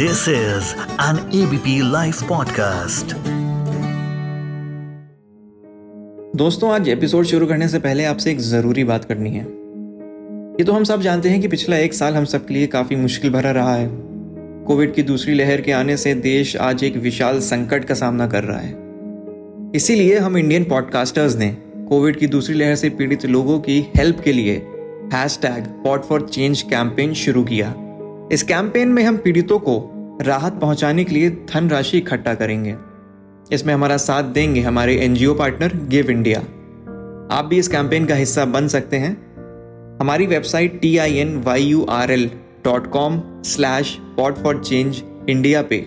[0.00, 3.12] This is an ABP Life podcast.
[6.36, 9.44] दोस्तों, आज episode शुरू करने से पहले आपसे एक ज़रूरी बात करनी है।
[10.52, 12.96] ये तो हम सब जानते हैं कि पिछला एक साल हम सब के लिए काफ़ी
[12.96, 13.90] मुश्किल भरा रहा है।
[14.66, 18.44] कोविड की दूसरी लहर के आने से देश आज एक विशाल संकट का सामना कर
[18.44, 18.74] रहा है।
[19.74, 21.56] इसीलिए हम इंडियन पॉडकास्टर्स ने
[21.88, 24.66] कोविड की दूसरी लहर से पीड़ित लोगों की हेल्प के लिए
[25.42, 27.74] hashtag pot for change campaign शुरू किया।
[28.32, 29.72] इस कैंपेन में हम पीड़ितों को
[30.22, 32.74] राहत पहुँचाने के लिए धनराशि इकट्ठा करेंगे।
[33.52, 36.40] इसमें हमारा साथ देंगे हमारे एनजीओ पार्टनर गिव इंडिया।
[37.36, 39.12] आप भी इस कैंपेन का हिस्सा बन सकते हैं।
[40.00, 42.30] हमारी website T I N Y U R L
[42.64, 45.86] dot com slash pot for change India पे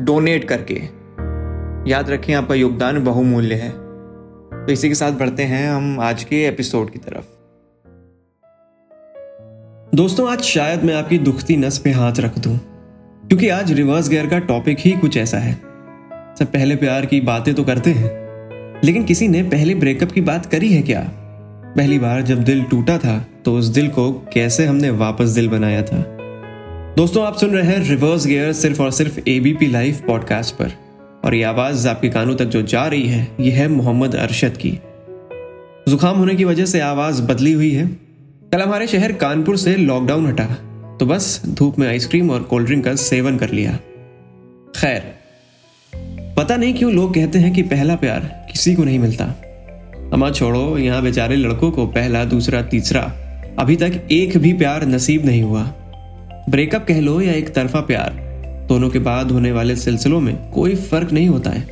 [0.00, 0.82] डोनेट करके।
[1.90, 6.46] याद रखें, आपका योगदान बहुमूल्य है। तो इसी के साथ बढ़ते हैं हम आज के
[6.46, 7.37] एपिसोड की तरफ़।
[9.92, 12.56] दोस्तों, आज शायद मैं आपकी दुखती नस पे हाथ रख दूँ,
[13.24, 15.52] क्योंकि आज रिवर्स गियर का टॉपिक ही कुछ ऐसा है।
[16.38, 18.10] सब पहले प्यार की बातें तो करते हैं,
[18.84, 21.00] लेकिन किसी ने पहले ब्रेकअप की बात करी है क्या?
[21.76, 25.82] पहली बार जब दिल टूटा था तो उस दिल को कैसे हमने वापस दिल बनाया
[25.82, 26.02] था?
[26.96, 30.72] दोस्तों, आप सुन रहे हैं रिवर्स गियर सिर्फ़ और सिर्फ़ एबीपी लाइव पॉडकास्ट पर,
[31.24, 34.78] और ये आवाज़ आपके कानों तक जो जा रही है, ये है मोहम्मद अरशद की।
[35.88, 38.07] जुकाम होने की वजह से आवाज़ बदली हुई है
[38.52, 40.44] कल हमारे शहर कानपुर से लॉकडाउन हटा
[40.98, 43.72] तो बस धूप में आइसक्रीम और कोल्ड ड्रिंक का सेवन कर लिया।
[44.76, 45.02] खैर,
[46.36, 48.20] पता नहीं क्यों लोग कहते हैं कि पहला प्यार
[48.52, 49.24] किसी को नहीं मिलता।
[50.12, 53.02] अमा छोड़ो, यहाँ बेचारे लड़कों को पहला, दूसरा, तीसरा,
[53.58, 55.62] अभी तक एक भी प्यार नसीब नहीं हुआ।
[56.48, 58.10] ब्रेकअप कह लो या एक तरफा प्यार,
[58.68, 61.66] दोनों के बाद होने वाले सिलसिलों में कोई फ़र्क नहीं होता है।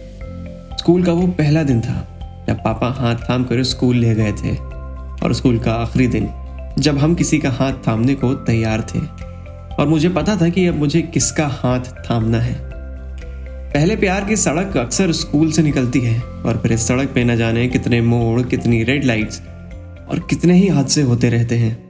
[0.79, 2.01] स्कूल का वो पहला दिन था,
[2.49, 6.29] जब पापा हाथ थाम कर स्कूल ले गए थे, और स्कूल का आखिरी दिन।
[6.79, 8.99] जब हम किसी का हाथ थामने को तैयार थे
[9.75, 12.55] और मुझे पता था कि अब मुझे किसका हाथ थामना है।
[13.73, 17.37] पहले प्यार की सड़क अक्सर स्कूल से निकलती है और फिर इस सड़क पे न
[17.37, 19.43] जाने कितने मोड़, कितनी रेड लाइट्स
[20.11, 21.87] और कितने ही हादसे होते रहते हैं।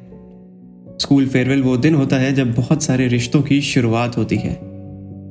[1.00, 4.54] स्कूल फेयरवेल वो दिन होता है जब बहुत सारे रिश्तों की शुरुआत होती है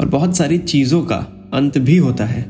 [0.02, 2.42] और बहुत सारी चीज़ों का अंत भी होता है।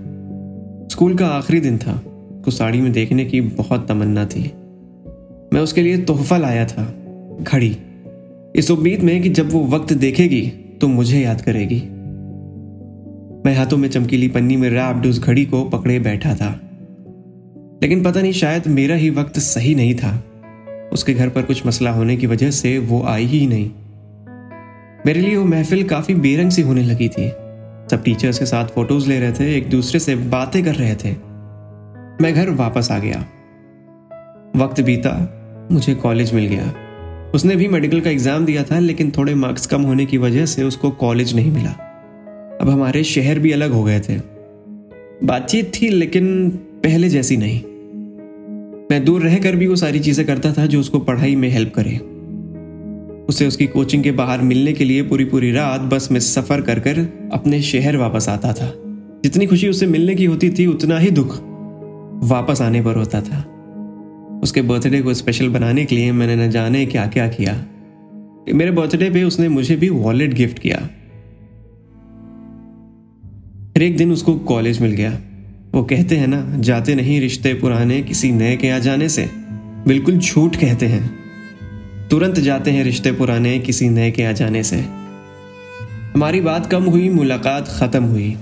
[0.87, 2.01] स्कूल का आखिरी दिन था।
[2.45, 4.53] को साड़ी में देखने की बहुत तमन्ना थी।
[5.55, 6.95] मैं उसके लिए तोहफा लाया था
[7.41, 7.77] घड़ी
[8.55, 10.47] इस उम्मीद में कि जब वो वक्त देखेगी
[10.81, 11.81] तो मुझे याद करेगी।
[13.45, 16.61] मैं हाथों में चमकीली पन्नी में रैप्ड उस घड़ी को पकड़े बैठा था।
[17.83, 20.23] लेकिन पता नहीं, शायद मेरा ही वक्त सही नहीं था।
[20.93, 23.71] उसके घर पर कुछ मसला होने की वजह से वो आई ही नहीं।
[25.05, 27.29] मेरे लिए वो महफिल काफ़ी बेरंग सी होने लगी थी।
[27.91, 31.11] सब टीचर्स के साथ फ़ोटोज़ ले रहे थे, एक दूसरे से बातें कर रहे थे।
[32.23, 33.25] मैं घर वापस आ गया।
[34.55, 36.73] वक्त बीता मुझे कॉलेज मिल गया।
[37.35, 40.63] उसने भी मेडिकल का एग्ज़ाम दिया था, लेकिन थोड़े मार्क्स कम होने की वजह से
[40.63, 41.69] उसको कॉलेज नहीं मिला।
[42.61, 44.17] अब हमारे शहर भी अलग हो गए थे।
[45.23, 46.49] बातचीत थी, लेकिन
[46.83, 47.61] पहले जैसी नहीं।
[48.91, 51.97] मैं दूर रहकर भी वो सारी चीज़ें करता था जो उसको पढ़ाई में हेल्प करे।
[53.29, 56.79] उसे उसकी कोचिंग के बाहर मिलने के लिए पूरी पूरी रात बस में सफ़र कर
[56.79, 56.99] कर
[57.33, 58.73] अपने शहर वापस आता था।
[59.23, 61.37] जितनी खुशी उसे मिलने की होती थी, उतना ही दुख
[62.23, 63.54] वापस आने पर होता था।
[64.43, 67.65] उसके बर्थडे को स्पेशल बनाने के लिए मैंने न जाने क्या क्या किया।
[68.53, 70.89] मेरे बर्थडे पे उसने मुझे भी वॉलेट गिफ्ट किया।
[73.73, 75.19] फिर एक दिन उसको कॉलेज मिल गया।
[75.75, 79.29] वो कहते हैं ना, जाते नहीं रिश्ते पुराने किसी नए के आ जाने से।
[79.87, 81.15] बिल्कुल झूठ कहते हैं।
[82.11, 84.77] तुरंत जाते हैं रिश्ते पुराने किसी नए के आ जाने से।
[86.13, 88.37] हमारी बात कम हुई, मुलाकात खत्म हुई।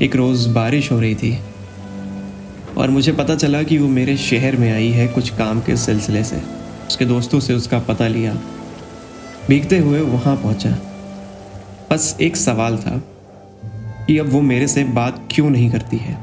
[0.00, 1.38] एक रोज बारिश हो रही थी।
[2.78, 6.24] और मुझे पता चला कि वो मेरे शहर में आई है कुछ काम के सिलसिले
[6.24, 6.36] से।
[6.88, 8.34] उसके दोस्तों से उसका पता लिया।
[9.48, 10.78] भीगते हुए वहाँ पहुँचा।
[11.90, 13.02] बस एक सवाल था
[14.06, 16.18] कि अब वो मेरे से बात क्यों नहीं करती है?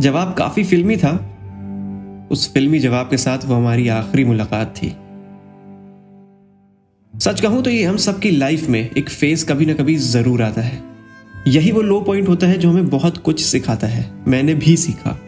[0.00, 1.26] जवाब काफ़ी फिल्मी था।
[2.30, 4.96] उस फिल्मी जवाब के साथ वो हमारी आखिरी मुलाकात थी।
[7.18, 10.60] सच कहूँ तो ये हम सबकी लाइफ में एक फ़ेज़ कभी ना कभी ज़रूर आता
[10.60, 10.82] है।
[11.48, 15.19] यही वो लो पॉइंट होता है जो हमें बहुत कुछ सिखाता है। मैंने भी सीखा।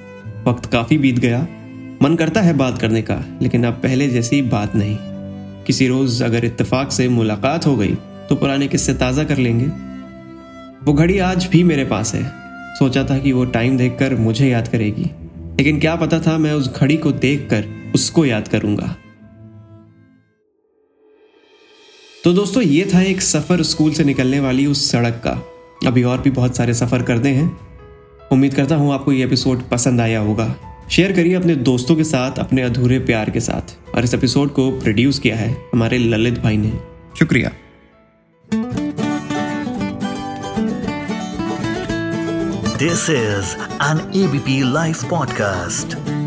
[0.46, 1.40] वक्त काफ़ी बीत गया।
[2.02, 4.96] मन करता है बात करने का, लेकिन अब पहले जैसी बात नहीं।
[5.64, 7.94] किसी रोज़ अगर इत्तेफाक से मुलाकात हो गई
[8.28, 9.66] तो पुराने किस्से ताज़ा कर लेंगे।
[10.84, 12.24] वो घड़ी आज भी मेरे पास है।
[12.78, 15.10] सोचा था कि वो टाइम देखकर मुझे याद करेगी।
[15.56, 17.64] लेकिन क्या पता था मैं उस घड़ी को देखकर
[17.94, 18.94] उसको याद करूँगा।
[22.24, 25.42] तो दोस्तों, ये था एक सफ़र स्कूल से निकलने वाली उस सड़क का।
[25.86, 27.71] अभी और भी बहुत सारे सफ़र करते हैं।
[28.32, 30.56] उम्मीद करता हूँ आपको ये एपिसोड पसंद आया होगा।
[30.90, 34.70] शेयर करिए अपने दोस्तों के साथ, अपने अधूरे प्यार के साथ। और इस एपिसोड को
[34.70, 36.72] प्रोड्यूस किया है हमारे ललित भाई ने।
[37.18, 37.50] शुक्रिया।
[42.76, 46.21] This is an ABP live podcast